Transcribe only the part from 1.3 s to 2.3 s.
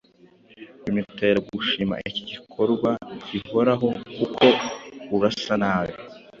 gushima iki